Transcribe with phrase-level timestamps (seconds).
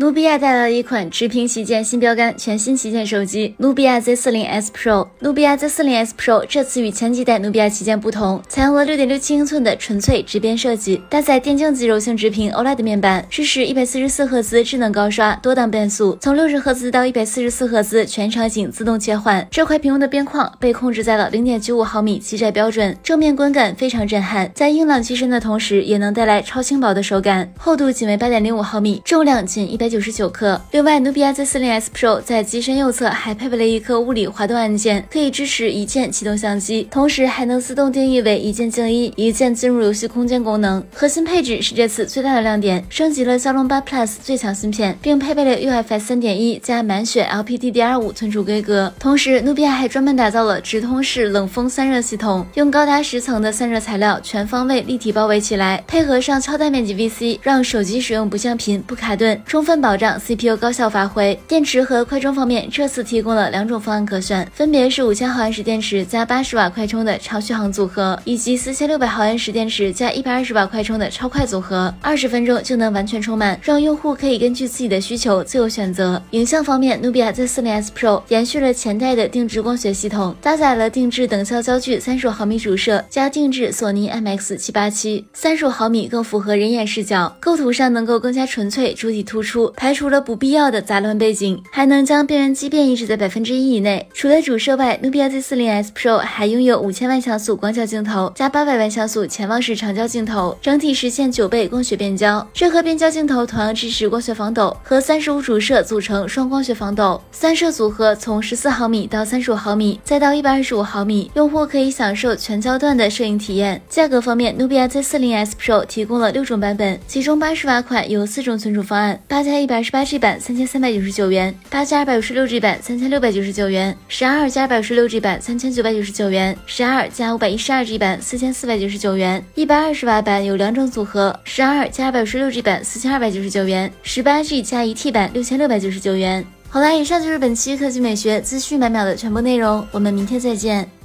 [0.00, 5.06] 努比亚带来了一款直屏旗舰新标杆全新旗舰手机努比亚 Z40S Pro。
[5.18, 19.46] 努比亚 Z40S Pro 这次与前几代努比亚旗舰不同，采用了6.67英寸的纯粹直边设计，搭载电竞级柔性直屏 OLED 面板，支持144赫兹智能高刷，多档变速，从60赫兹到144赫兹全场景自动切换。
[19.50, 29.89] 这块屏幕的边框被控制在了0.95毫米极窄标准，正面观感非常震撼，在硬朗机身的同时，也能带来超轻薄的手感，厚度仅为8.05毫米，重量仅100。
[29.90, 30.58] 九十九克。
[30.70, 40.82] 另外，努比亚 Z40S Pro 在机身右侧还配备了一颗物理滑动按键，可以支持一键启动相机，同时还能自动定义为一键静音、一键进入游戏空间功能。
[40.94, 48.92] 核心配置是这次最大的亮点，升级了骁龙八 Plus 最强芯片，并配备了 UFS 三点一加满血 LPDDR5 存储规格。
[49.00, 59.79] 同时，努比亚还专门打造了直通式冷风散热系统，用高达十层的散热材料全方位立体包围起来，配合上超大面积 VC，让手机使用不降频、不卡顿，充分。
[59.80, 76.20] 保障 CPU 高效发挥，电池和快充方面，这次提供了两种方案可选，分别是五千毫安时电池加八十瓦快充的超续航组合，以及四千六百毫安时电池加一百二十瓦快充的超快组合，二十分钟就能完全充满，让用户可以根据自己的需求自由选择。
[76.32, 89.69] 影像方面，努比亚 Z40S Pro 延续了前代的定制光学系统，搭载了定制等效焦距三十五毫米主摄加定制索尼 MX 七八七，三十五毫米更符合人眼视角，构图上能够更加纯粹，主体突出。
[89.76, 94.08] 排除了不必要的杂乱背景，还能将边缘畸变抑制在百分之一以内。
[94.12, 102.46] 除了主摄外，努比亚 Z40S Pro 还拥有五千万像素广角镜头加八百万像素潜望式长焦镜头，整体实现九倍光学变焦。
[102.52, 107.20] 这颗变焦镜头同样支持光学防抖，和三十五主摄组成双光学防抖。
[107.30, 113.80] 三摄组合从十四毫米到三十五毫米，再到一百二十五毫米，用户可以享受全焦段的摄影体验。
[113.88, 119.70] 价格方面，努比亚 Z40S Pro 提供了六种版本，其中八十瓦款有四种存储方案，八加一。
[119.70, 129.44] 百二十八 G 版三千三百九十九元，八加二百五十六 G 版三千六百九十九元，十二加二百五十六 G 版三千九百九十九元，十二加五百一十二 G 版四千四百九十九元。
[129.54, 136.44] 一百二十瓦版有两种组合，十二加二百五十六 G 版四千二百九十九元，十八 G 加一 T 版六千六百九十九元。
[136.68, 140.99] 好啦，以上就是本期科技美学资讯百秒的全部内容，我们明天再见。